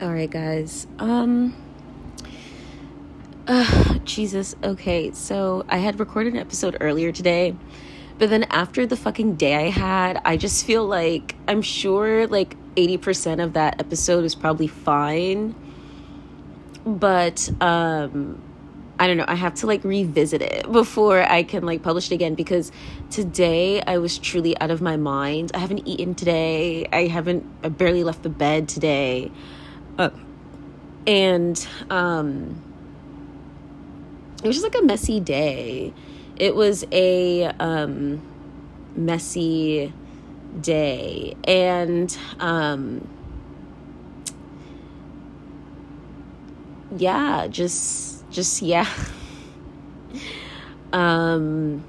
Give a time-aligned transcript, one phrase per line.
[0.00, 0.86] All right, guys.
[0.98, 1.54] Um
[3.46, 4.54] uh, Jesus.
[4.62, 7.54] Okay, so I had recorded an episode earlier today,
[8.16, 12.56] but then after the fucking day I had, I just feel like I'm sure like
[12.76, 15.54] 80% of that episode is probably fine.
[16.86, 18.40] But um
[18.98, 22.14] I don't know, I have to like revisit it before I can like publish it
[22.14, 22.72] again because
[23.10, 25.50] today I was truly out of my mind.
[25.52, 26.86] I haven't eaten today.
[26.90, 29.30] I haven't I barely left the bed today.
[31.06, 32.60] And um
[34.42, 35.92] it was just like a messy day.
[36.36, 38.22] It was a um,
[38.96, 39.92] messy
[40.60, 43.06] day, and um,
[46.96, 48.88] yeah, just just yeah.
[50.92, 51.84] um,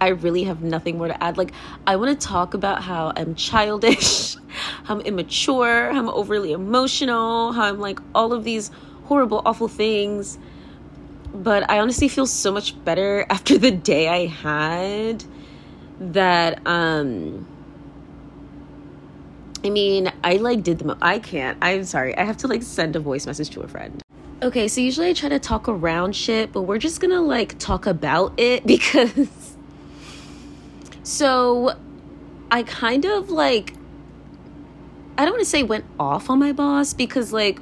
[0.00, 1.36] I really have nothing more to add.
[1.36, 1.52] Like,
[1.86, 4.36] I want to talk about how I'm childish,
[4.84, 8.70] how I'm immature, how I'm overly emotional, how I'm like all of these
[9.04, 10.38] horrible, awful things.
[11.34, 15.24] But I honestly feel so much better after the day I had
[16.00, 17.46] that um
[19.62, 21.58] I mean, I like did the mo- I can't.
[21.60, 22.16] I'm sorry.
[22.16, 24.02] I have to like send a voice message to a friend.
[24.42, 27.86] Okay, so usually I try to talk around shit, but we're just to like talk
[27.86, 29.56] about it because
[31.02, 31.74] so
[32.50, 33.74] I kind of like
[35.18, 37.60] I don't want to say went off on my boss because like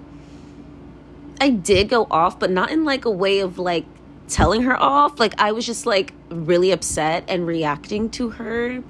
[1.40, 3.84] I did go off, but not in like a way of like
[4.28, 5.18] telling her off.
[5.18, 8.82] Like I was just like really upset and reacting to her.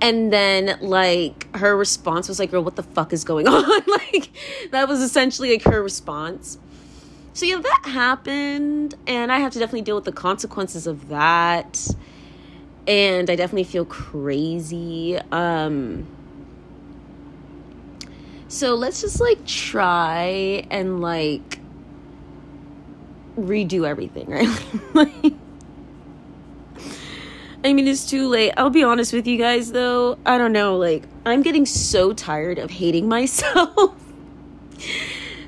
[0.00, 3.82] And then like her response was like, girl, what the fuck is going on?
[3.86, 4.30] like
[4.70, 6.58] that was essentially like her response.
[7.34, 11.86] So yeah, that happened and I have to definitely deal with the consequences of that.
[12.86, 15.18] And I definitely feel crazy.
[15.30, 16.06] Um
[18.52, 21.58] so let's just like try and like
[23.34, 24.94] redo everything, right?
[24.94, 25.32] like,
[27.64, 28.52] I mean, it's too late.
[28.58, 30.18] I'll be honest with you guys though.
[30.26, 33.94] I don't know, like I'm getting so tired of hating myself.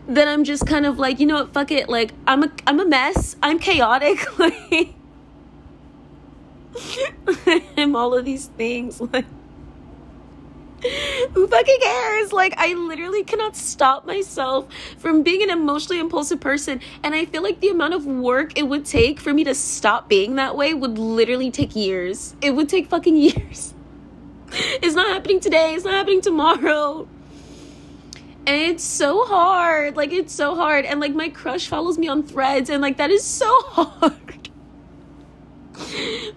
[0.08, 1.90] that I'm just kind of like, you know what, fuck it.
[1.90, 3.36] Like I'm a I'm a mess.
[3.42, 4.18] I'm chaotic.
[7.46, 9.26] Like I'm all of these things like
[11.32, 12.32] who fucking cares?
[12.32, 14.68] Like, I literally cannot stop myself
[14.98, 16.80] from being an emotionally impulsive person.
[17.02, 20.08] And I feel like the amount of work it would take for me to stop
[20.08, 22.34] being that way would literally take years.
[22.40, 23.74] It would take fucking years.
[24.52, 27.08] It's not happening today, it's not happening tomorrow.
[28.46, 29.96] And it's so hard.
[29.96, 30.84] Like, it's so hard.
[30.84, 34.34] And, like, my crush follows me on threads, and, like, that is so hard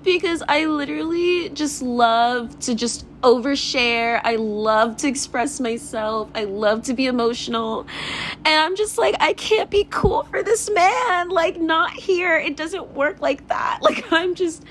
[0.03, 4.22] because I literally just love to just overshare.
[4.23, 6.29] I love to express myself.
[6.35, 7.88] I love to be emotional.
[8.45, 11.29] And I'm just like, I can't be cool for this man.
[11.29, 12.38] Like, not here.
[12.38, 13.79] It doesn't work like that.
[13.88, 14.66] Like, I'm just,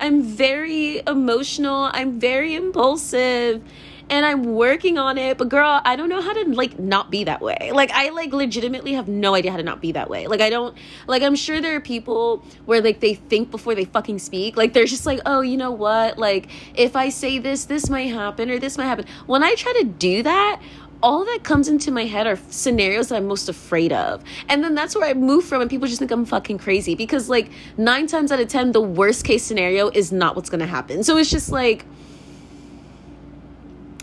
[0.00, 1.88] I'm very emotional.
[1.92, 3.62] I'm very impulsive
[4.08, 5.38] and I'm working on it.
[5.38, 7.70] But girl, I don't know how to like not be that way.
[7.72, 10.26] Like I like legitimately have no idea how to not be that way.
[10.26, 13.84] Like I don't like I'm sure there are people where like they think before they
[13.84, 14.56] fucking speak.
[14.56, 16.18] Like they're just like, "Oh, you know what?
[16.18, 19.72] Like if I say this, this might happen or this might happen." When I try
[19.80, 20.60] to do that,
[21.02, 24.24] all that comes into my head are scenarios that I'm most afraid of.
[24.48, 27.28] And then that's where I move from, and people just think I'm fucking crazy because,
[27.28, 31.04] like, nine times out of 10, the worst case scenario is not what's gonna happen.
[31.04, 31.84] So it's just like,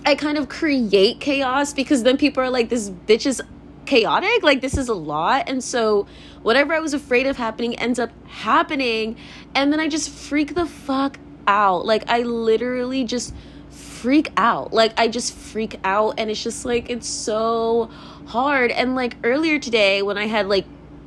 [0.06, 3.41] I kind of create chaos because then people are like, this bitch is
[3.86, 4.44] chaotic.
[4.44, 5.47] Like, this is a lot.
[5.47, 6.08] And so,
[6.41, 9.16] whatever I was afraid of happening ends up happening.
[9.56, 11.86] And then I just freak the fuck out.
[11.86, 13.34] Like, I literally just
[13.69, 14.74] freak out.
[14.74, 16.16] Like, I just freak out.
[16.18, 17.90] And it's just like, it's so
[18.25, 18.72] hard.
[18.72, 20.66] And like earlier today, when I had like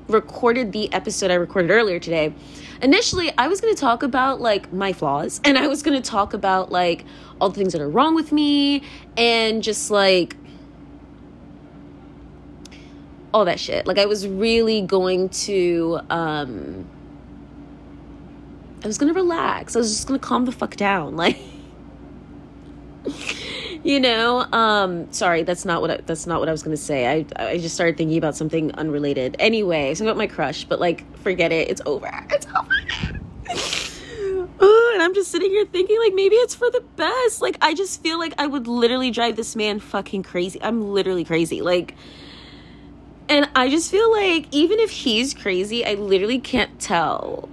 [0.09, 2.35] recorded the episode I recorded earlier today,
[2.83, 6.09] initially I was going to talk about like my flaws and I was going to
[6.09, 7.05] talk about like
[7.41, 8.83] all the things that are wrong with me
[9.17, 10.37] and just like
[13.33, 13.87] all that shit.
[13.87, 16.89] Like I was really going to um
[18.83, 19.75] I was going to relax.
[19.75, 21.17] I was just going to calm the fuck down.
[21.17, 21.39] Like
[23.87, 27.07] you know um sorry that's not what I, that's not what i was gonna say.
[27.07, 29.37] I i just started thinking about something unrelated.
[29.39, 31.71] Anyway so about my crush but like forget it.
[31.71, 32.11] It's over.
[32.31, 33.23] It's over.
[34.97, 37.43] And i'm just sitting here thinking like maybe it's for the best.
[37.43, 40.61] Like i just feel like i would literally drive this man fucking crazy.
[40.61, 41.63] I'm literally crazy.
[41.63, 41.95] Like
[43.29, 47.49] and i just feel like even if he's crazy i literally can't tell.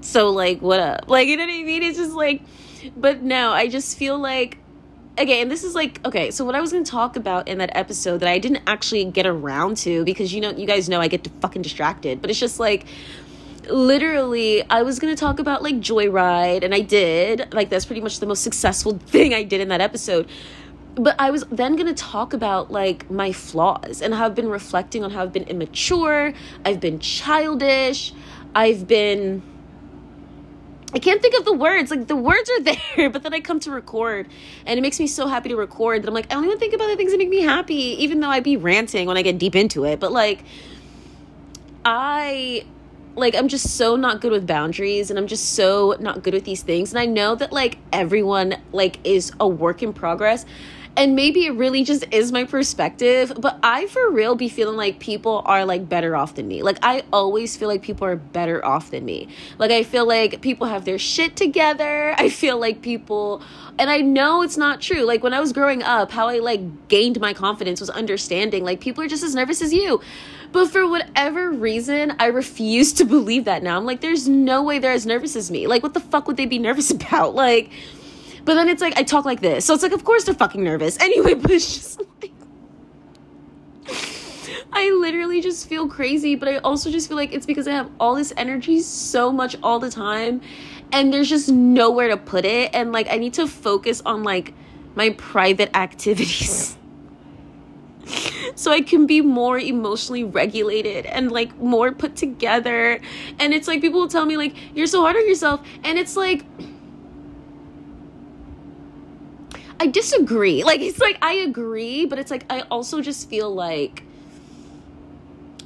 [0.00, 1.08] So like what up?
[1.08, 1.82] Like you know what i mean?
[1.84, 2.42] It's just like
[2.96, 4.58] but no i just feel like
[5.18, 7.70] okay, and this is like okay, so what I was gonna talk about in that
[7.76, 11.08] episode that I didn't actually get around to because you know you guys know I
[11.08, 12.86] get fucking distracted, but it's just like
[13.68, 17.52] literally I was gonna talk about like Joyride and I did.
[17.52, 20.28] Like that's pretty much the most successful thing I did in that episode.
[20.96, 25.02] But I was then gonna talk about like my flaws and how I've been reflecting
[25.04, 26.32] on how I've been immature,
[26.64, 28.12] I've been childish,
[28.54, 29.42] I've been
[30.94, 31.90] I can't think of the words.
[31.90, 32.60] Like the words are
[32.96, 34.28] there, but then I come to record
[34.64, 36.72] and it makes me so happy to record that I'm like, I don't even think
[36.72, 39.38] about the things that make me happy, even though I'd be ranting when I get
[39.38, 39.98] deep into it.
[40.00, 40.44] But like
[41.84, 42.64] I
[43.16, 46.44] like I'm just so not good with boundaries and I'm just so not good with
[46.44, 46.92] these things.
[46.92, 50.46] And I know that like everyone like is a work in progress
[50.96, 54.98] and maybe it really just is my perspective but i for real be feeling like
[54.98, 58.64] people are like better off than me like i always feel like people are better
[58.64, 62.82] off than me like i feel like people have their shit together i feel like
[62.82, 63.42] people
[63.78, 66.88] and i know it's not true like when i was growing up how i like
[66.88, 70.00] gained my confidence was understanding like people are just as nervous as you
[70.52, 73.76] but for whatever reason, I refuse to believe that now.
[73.76, 75.66] I'm like, there's no way they're as nervous as me.
[75.66, 77.34] Like, what the fuck would they be nervous about?
[77.34, 77.72] Like,
[78.44, 79.64] but then it's like I talk like this.
[79.64, 80.98] So it's like of course they're fucking nervous.
[81.00, 82.32] Anyway, but it's just like
[84.72, 87.90] I literally just feel crazy, but I also just feel like it's because I have
[88.00, 90.40] all this energy so much all the time
[90.92, 94.54] and there's just nowhere to put it and like I need to focus on like
[94.94, 96.76] my private activities.
[98.54, 103.00] so I can be more emotionally regulated and like more put together.
[103.38, 106.16] And it's like people will tell me like you're so hard on yourself and it's
[106.16, 106.44] like
[109.84, 110.64] I disagree.
[110.64, 114.02] Like it's like I agree, but it's like I also just feel like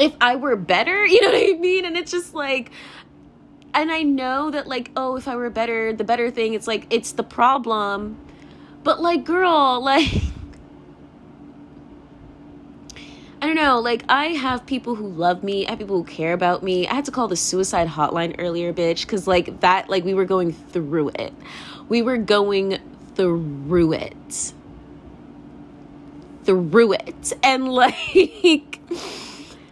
[0.01, 1.85] if I were better, you know what I mean?
[1.85, 2.73] And it's just like
[3.73, 6.89] and I know that like oh, if I were better, the better thing it's like
[6.91, 8.19] it's the problem.
[8.83, 10.11] But like girl, like
[13.41, 16.33] I don't know, like I have people who love me, I have people who care
[16.33, 16.89] about me.
[16.89, 20.25] I had to call the suicide hotline earlier, bitch, cuz like that like we were
[20.25, 21.33] going through it.
[21.89, 22.81] We were going
[23.19, 24.53] through it.
[26.45, 27.33] Through it.
[27.43, 28.81] And like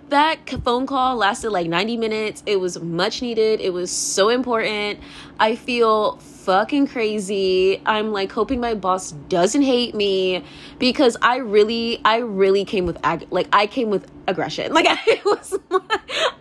[0.09, 2.43] that phone call lasted like 90 minutes.
[2.45, 3.61] It was much needed.
[3.61, 4.99] It was so important.
[5.41, 7.81] I feel fucking crazy.
[7.87, 10.45] I'm like hoping my boss doesn't hate me
[10.79, 14.73] because I really I really came with ag- like I came with aggression.
[14.77, 15.59] Like I was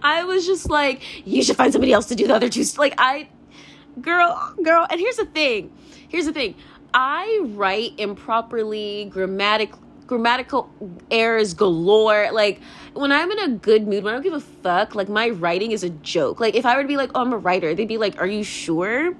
[0.04, 2.64] I was just like you should find somebody else to do the other two.
[2.78, 3.30] Like I
[4.02, 5.72] girl girl and here's the thing.
[6.08, 6.56] Here's the thing.
[6.96, 9.74] I write improperly, grammatic
[10.08, 10.72] grammatical
[11.12, 12.30] errors galore.
[12.32, 12.62] Like
[12.94, 15.72] when I'm in a good mood, when I don't give a fuck, like my writing
[15.72, 16.40] is a joke.
[16.40, 18.26] Like if I were to be like, oh, I'm a writer, they'd be like, are
[18.26, 19.14] you sure?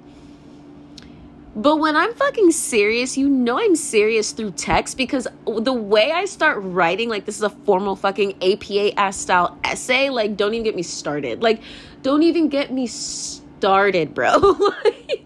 [1.54, 6.24] But when I'm fucking serious, you know I'm serious through text because the way I
[6.24, 10.64] start writing, like this is a formal fucking APA ass style essay, like don't even
[10.64, 11.42] get me started.
[11.42, 11.60] Like
[12.02, 14.38] don't even get me started, bro.
[14.84, 15.25] like,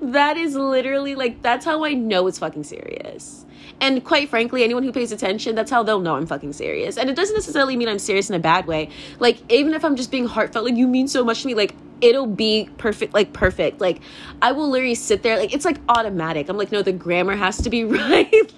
[0.00, 3.44] that is literally like that's how I know it's fucking serious.
[3.80, 6.96] And quite frankly, anyone who pays attention, that's how they'll know I'm fucking serious.
[6.96, 8.90] And it doesn't necessarily mean I'm serious in a bad way.
[9.18, 11.74] Like even if I'm just being heartfelt, like you mean so much to me, like
[12.00, 13.80] it'll be perfect, like perfect.
[13.80, 14.00] Like
[14.40, 16.48] I will literally sit there, like it's like automatic.
[16.48, 18.52] I'm like, no, the grammar has to be right.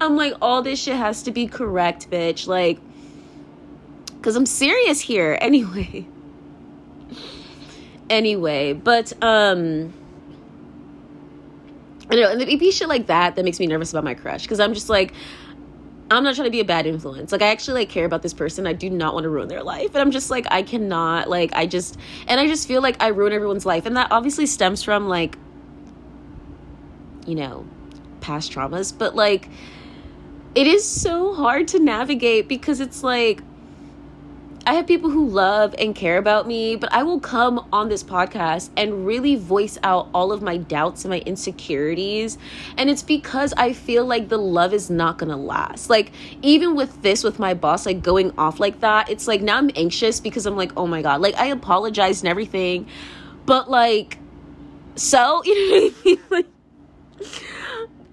[0.00, 2.46] I'm like, all this shit has to be correct, bitch.
[2.46, 2.78] Like,
[4.22, 6.06] cause I'm serious here anyway
[8.10, 9.92] anyway, but um
[12.10, 14.42] I know, and it'd be shit like that that makes me nervous about my crush
[14.42, 15.14] because I'm just like,
[16.10, 17.32] I'm not trying to be a bad influence.
[17.32, 18.66] Like I actually like care about this person.
[18.66, 19.94] I do not want to ruin their life.
[19.94, 23.08] And I'm just like I cannot like I just and I just feel like I
[23.08, 23.86] ruin everyone's life.
[23.86, 25.38] And that obviously stems from like
[27.26, 27.64] you know,
[28.20, 29.48] past traumas, but like
[30.54, 33.42] it is so hard to navigate because it's like
[34.64, 38.04] I have people who love and care about me, but I will come on this
[38.04, 42.38] podcast and really voice out all of my doubts and my insecurities.
[42.76, 45.90] And it's because I feel like the love is not gonna last.
[45.90, 49.58] Like, even with this, with my boss, like going off like that, it's like now
[49.58, 52.86] I'm anxious because I'm like, oh my God, like I apologized and everything,
[53.46, 54.18] but like,
[54.94, 55.54] so, you
[56.04, 56.46] know what
[57.20, 57.28] I mean?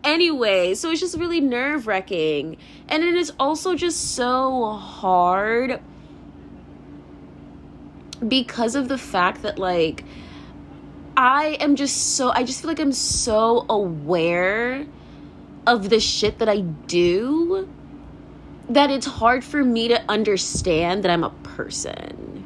[0.03, 2.57] Anyway, so it's just really nerve wracking.
[2.87, 5.79] And it is also just so hard
[8.27, 10.03] because of the fact that like
[11.17, 14.85] I am just so I just feel like I'm so aware
[15.67, 17.69] of the shit that I do
[18.69, 22.45] that it's hard for me to understand that I'm a person.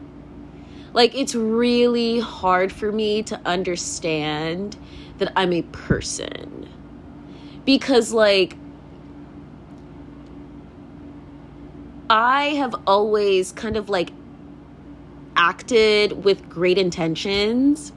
[0.93, 4.77] Like it's really hard for me to understand
[5.17, 6.67] that I'm a person.
[7.65, 8.55] because like
[12.09, 14.11] I have always kind of like
[15.43, 17.91] acted with great intentions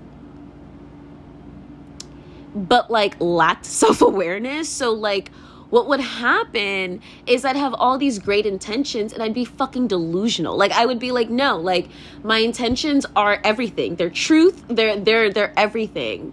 [2.55, 5.31] but like lacked self-awareness so like
[5.71, 10.57] what would happen is I'd have all these great intentions and I'd be fucking delusional.
[10.57, 11.89] Like I would be like, no, like
[12.23, 13.97] my intentions are everything.
[13.97, 16.33] They're truth, they're they're they're everything.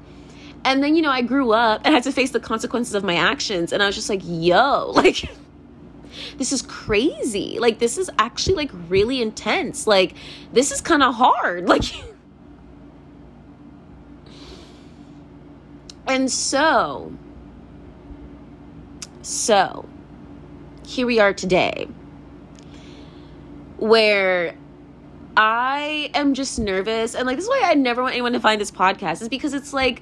[0.66, 3.16] And then, you know, I grew up and had to face the consequences of my
[3.16, 5.30] actions and I was just like, yo, like
[6.38, 7.58] this is crazy.
[7.60, 9.88] Like this is actually like really intense.
[9.88, 10.16] Like
[10.52, 11.68] this is kind of hard.
[11.74, 11.84] Like
[16.06, 17.14] And so
[19.24, 19.88] so,
[20.86, 21.88] here we are today,
[23.78, 24.54] where
[25.38, 27.16] I am just nervous.
[27.16, 29.54] And like, this is why I never want anyone to find this podcast, is because
[29.54, 30.02] it's like,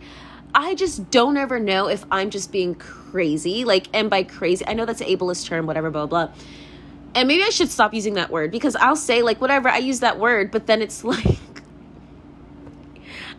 [0.53, 3.65] I just don't ever know if I'm just being crazy.
[3.65, 6.29] Like, and by crazy, I know that's an ableist term, whatever, blah, blah.
[7.15, 9.99] And maybe I should stop using that word because I'll say, like, whatever, I use
[9.99, 11.37] that word, but then it's like,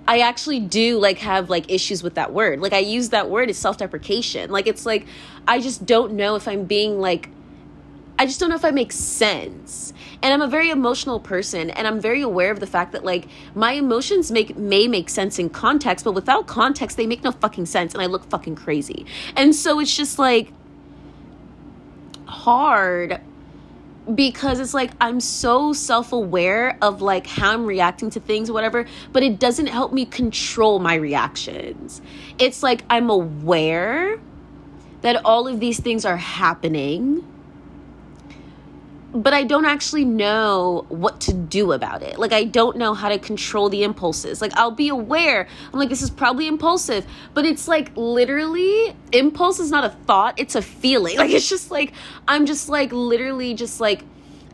[0.06, 2.60] I actually do like have like issues with that word.
[2.60, 4.50] Like I use that word as self-deprecation.
[4.50, 5.06] Like it's like
[5.46, 7.28] I just don't know if I'm being like
[8.18, 9.92] I just don't know if I make sense.
[10.22, 13.26] And I'm a very emotional person and I'm very aware of the fact that like
[13.54, 17.66] my emotions make may make sense in context, but without context they make no fucking
[17.66, 19.06] sense and I look fucking crazy.
[19.36, 20.52] And so it's just like
[22.26, 23.20] hard
[24.14, 29.22] because it's like I'm so self-aware of like how I'm reacting to things whatever but
[29.22, 32.02] it doesn't help me control my reactions.
[32.38, 34.20] It's like I'm aware
[35.02, 37.26] that all of these things are happening
[39.14, 42.18] but I don't actually know what to do about it.
[42.18, 44.40] Like I don't know how to control the impulses.
[44.40, 45.46] Like I'll be aware.
[45.72, 50.38] I'm like this is probably impulsive, but it's like literally impulse is not a thought,
[50.38, 51.16] it's a feeling.
[51.22, 51.92] Like it's just like
[52.26, 54.02] I'm just like literally just like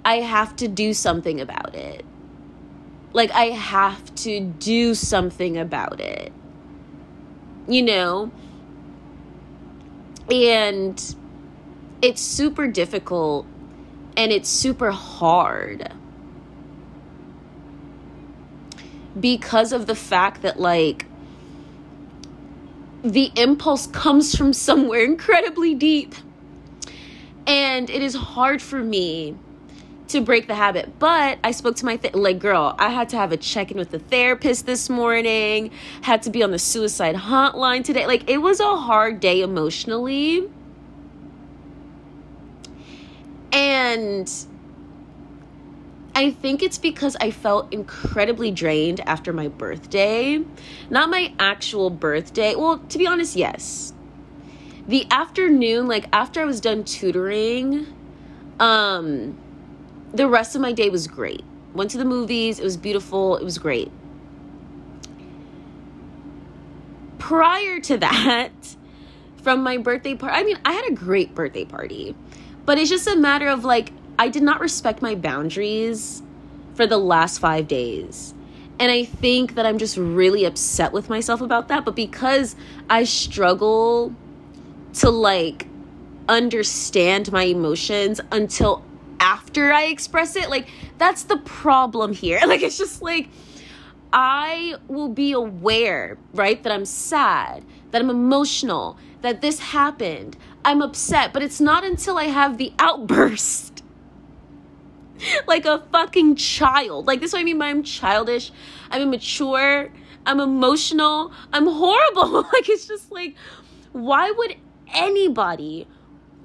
[0.05, 2.05] I have to do something about it.
[3.13, 6.33] Like I have to do something about it.
[7.69, 8.33] You know?
[10.31, 11.17] And
[12.03, 13.47] it's super difficult
[14.19, 15.93] and it's super hard.
[19.19, 21.07] Because of the fact that like
[23.03, 26.17] the impulse comes from somewhere incredibly deep.
[27.47, 29.37] And it is hard for me
[30.09, 30.99] to break the habit.
[30.99, 33.91] But i spoke to my th- like girl i had to have a check-in with
[33.91, 35.71] the therapist this morning.
[36.03, 38.07] Had to be on the suicide hotline today.
[38.07, 40.49] Like it was a hard day emotionally
[43.53, 44.31] and
[46.15, 50.43] I think it's because I felt incredibly drained after my birthday.
[50.91, 52.55] Not my actual birthday.
[52.57, 53.93] Well, to be honest, yes.
[54.89, 57.87] The afternoon, like after I was done tutoring,
[58.59, 59.39] um
[60.13, 61.45] the rest of my day was great.
[61.75, 63.93] Went to the movies, it was beautiful, it was great.
[67.19, 68.77] Prior to that,
[69.43, 72.17] from my birthday party, I mean, I had a great birthday party.
[72.69, 76.23] But it's just a matter of like, I did not respect my boundaries
[76.75, 78.35] for the last five days.
[78.79, 81.87] And I think that I'm just really upset with myself about that.
[81.87, 82.57] But because
[82.91, 84.15] I struggle
[84.97, 85.67] to like
[86.29, 88.85] understand my emotions until
[89.19, 92.39] after I express it, like that's the problem here.
[92.47, 93.31] Like it's just like
[94.13, 100.37] I will be aware, right, that I'm sad, that I'm emotional, that this happened.
[100.65, 103.83] I'm upset, but it's not until I have the outburst.
[105.47, 107.07] like a fucking child.
[107.07, 108.53] Like this is what I mean by I'm childish.
[108.91, 109.91] I'm immature.
[110.27, 111.33] I'm emotional.
[111.53, 112.43] I'm horrible.
[112.53, 113.35] like it's just like
[113.93, 114.57] why would
[114.95, 115.87] anybody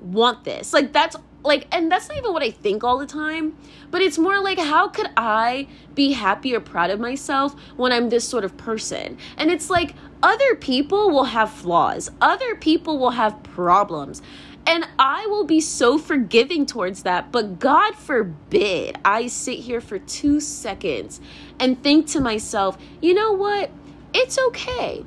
[0.02, 0.74] want this?
[0.74, 3.58] Like that's like and that's not even what I think all the time,
[3.92, 8.10] but it's more like how could I be happy or proud of myself when I'm
[8.10, 9.18] this sort of person?
[9.38, 14.22] And it's like other people will have flaws, other people will have problems.
[14.66, 17.34] And I will be so forgiving towards that.
[17.34, 21.20] But God forbid I sit here for two seconds
[21.60, 23.70] and think to myself, you know what?
[24.14, 25.04] It's okay.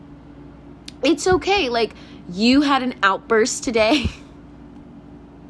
[1.02, 1.70] It's okay.
[1.70, 1.94] Like,
[2.30, 4.10] you had an outburst today.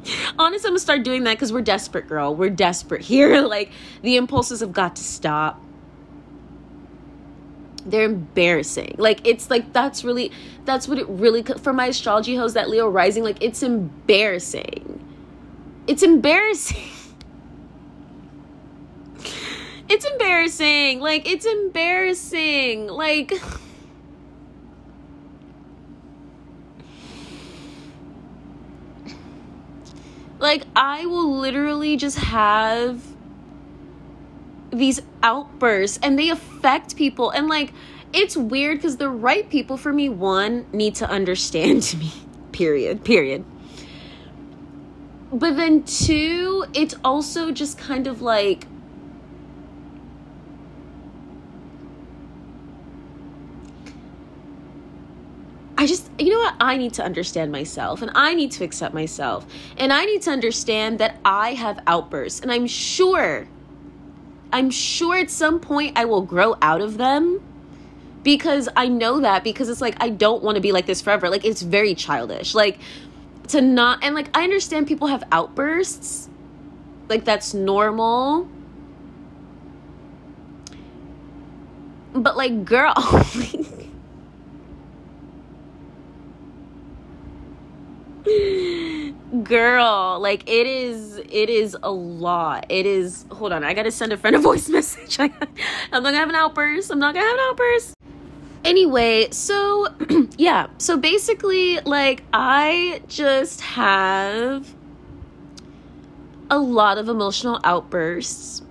[0.39, 2.35] Honestly, I'm gonna start doing that because we're desperate, girl.
[2.35, 3.41] We're desperate here.
[3.47, 3.71] Like,
[4.01, 5.61] the impulses have got to stop
[7.87, 8.95] they're embarrassing.
[8.97, 10.31] Like it's like that's really
[10.65, 14.93] that's what it really for my astrology host that Leo rising like it's embarrassing.
[15.87, 16.83] It's embarrassing.
[19.89, 20.99] it's embarrassing.
[20.99, 22.87] Like it's embarrassing.
[22.87, 23.31] Like
[30.47, 33.03] Like, I will literally just have
[34.71, 37.31] these outbursts and they affect people.
[37.31, 37.73] And, like,
[38.13, 42.13] it's weird because the right people for me, one, need to understand me,
[42.53, 43.43] period, period.
[45.33, 48.67] But then, two, it's also just kind of like,
[55.77, 56.55] I just, you know what?
[56.59, 59.45] I need to understand myself and I need to accept myself.
[59.77, 62.39] And I need to understand that I have outbursts.
[62.39, 63.47] And I'm sure,
[64.51, 67.41] I'm sure at some point I will grow out of them
[68.23, 71.29] because I know that because it's like, I don't want to be like this forever.
[71.29, 72.53] Like, it's very childish.
[72.55, 72.79] Like,
[73.49, 76.29] to not, and like, I understand people have outbursts.
[77.07, 78.49] Like, that's normal.
[82.13, 83.66] But, like, girl, oh
[89.43, 92.65] girl like it is it is a lot.
[92.69, 95.19] It is hold on i gotta send a friend a voice message.
[95.19, 95.31] I'm
[95.91, 96.91] not gonna have an outburst.
[96.91, 97.93] I'm not gonna have an outburst.
[98.63, 99.87] Anyway so
[100.37, 104.73] yeah so basically like i just have
[106.49, 108.61] a lot of emotional outbursts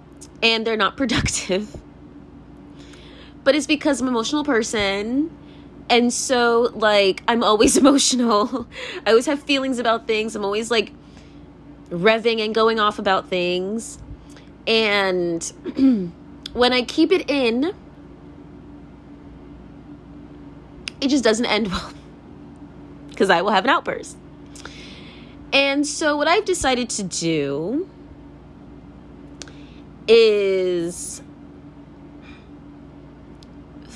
[0.43, 1.77] and they're not productive.
[3.45, 5.31] But it's because i'm an emotional person
[5.89, 8.67] and so, like, I'm always emotional.
[9.07, 10.35] I always have feelings about things.
[10.35, 10.93] I'm always like
[11.91, 13.99] revving and going off about things.
[14.67, 15.43] And
[16.53, 17.73] when I keep it in,
[21.01, 21.93] it just doesn't end well
[23.11, 24.17] because I will have an outburst.
[25.53, 27.89] And so, what I've decided to do
[30.09, 31.23] is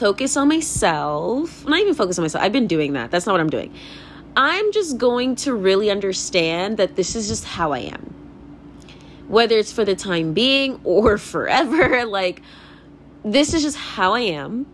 [0.01, 1.67] focus on myself.
[1.67, 2.43] Not even focus on myself.
[2.43, 3.11] I've been doing that.
[3.11, 3.73] That's not what I'm doing.
[4.35, 8.15] I'm just going to really understand that this is just how I am.
[9.29, 12.41] Whether it's for the time being or forever, like,
[13.23, 14.67] this is just how I am.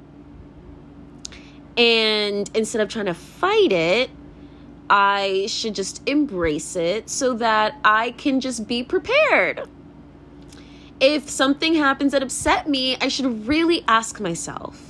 [1.77, 4.11] And instead of trying to fight it,
[4.89, 9.69] I should just embrace it so that I can just be prepared.
[11.01, 14.86] If something happens that upset me, I should really ask myself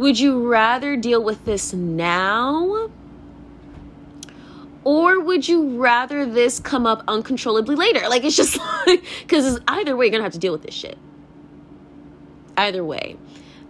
[0.00, 2.88] would you rather deal with this now?
[4.82, 8.08] Or would you rather this come up uncontrollably later?
[8.08, 10.96] Like, it's just like, because either way, you're gonna have to deal with this shit.
[12.56, 13.18] Either way.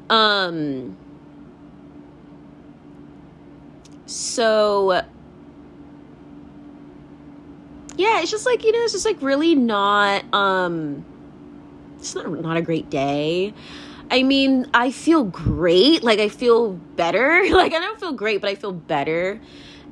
[0.09, 0.97] Um,
[4.07, 5.03] so,
[7.97, 11.05] yeah, it's just like, you know, it's just like really not, um,
[11.99, 13.53] it's not, not a great day.
[14.11, 16.03] I mean, I feel great.
[16.03, 17.45] Like, I feel better.
[17.51, 19.41] Like, I don't feel great, but I feel better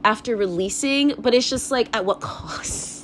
[0.04, 1.14] after releasing.
[1.18, 2.98] But it's just like, at what cost?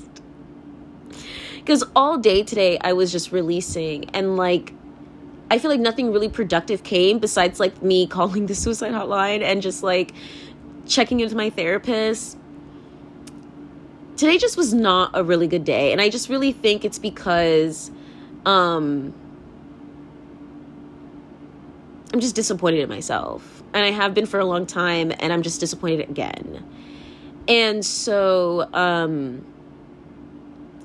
[1.65, 4.75] Because all day today, I was just releasing, and like,
[5.51, 9.63] I feel like nothing really productive came besides like me calling the suicide hotline and
[9.63, 10.13] just like
[10.87, 12.37] checking into my therapist.
[14.19, 17.91] Today just was not a really good day, and I just really think it's because,
[18.45, 19.15] um,
[22.15, 23.65] I'm just disappointed in myself.
[23.75, 26.65] And I have been for a long time, and I'm just disappointed again.
[27.49, 29.45] And so, um,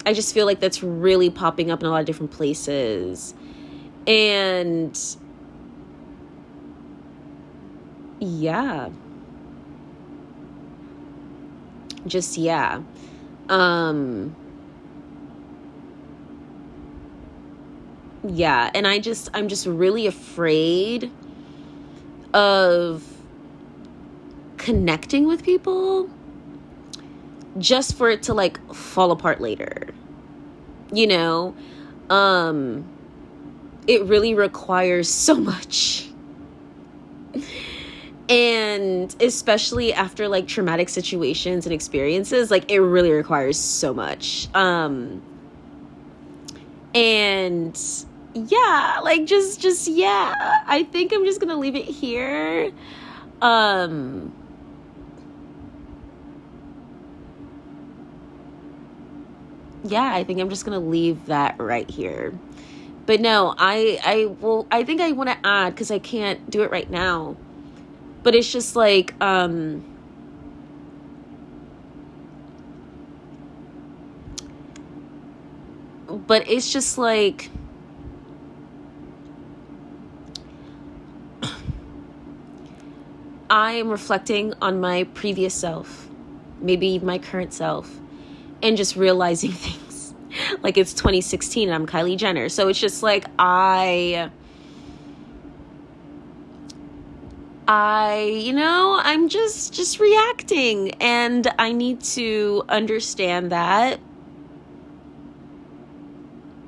[0.07, 3.35] I just feel like that's really popping up in a lot of different places.
[4.07, 4.99] And
[8.19, 8.89] yeah.
[12.07, 12.81] Just yeah.
[13.49, 14.35] Um
[18.27, 21.12] yeah, and I just I'm just really afraid
[22.34, 23.03] of
[24.58, 26.10] connecting with people
[27.58, 29.88] just for it to like fall apart later.
[30.91, 31.55] You know,
[32.10, 32.86] um
[33.88, 36.10] it really requires so much.
[38.29, 44.47] and especially after like traumatic situations and experiences, like it really requires so much.
[44.53, 45.21] Um
[46.93, 47.79] and
[48.33, 50.33] yeah, like just just yeah.
[50.67, 52.71] I think I'm just going to leave it here.
[53.41, 54.33] Um
[59.83, 62.37] Yeah, I think I'm just going to leave that right here.
[63.05, 66.61] But no, I I will I think I want to add cuz I can't do
[66.61, 67.37] it right now.
[68.21, 69.83] But it's just like um
[76.27, 77.49] but it's just like
[83.49, 86.07] I am reflecting on my previous self,
[86.59, 87.99] maybe my current self,
[88.62, 90.13] and just realizing things
[90.62, 92.49] like it's 2016 and I'm Kylie Jenner.
[92.49, 94.29] So it's just like I
[97.67, 103.99] I, you know, I'm just just reacting and I need to understand that.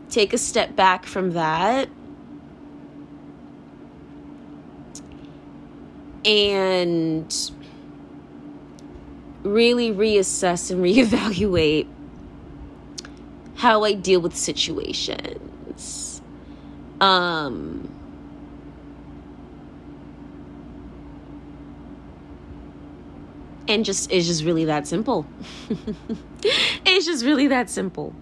[0.10, 1.90] Take a step back from that.
[6.24, 7.34] And
[9.44, 11.88] really reassess and reevaluate
[13.56, 16.22] how I deal with situations.
[17.00, 17.90] Um
[23.68, 25.26] and just it's just really that simple.
[26.86, 28.14] it's just really that simple.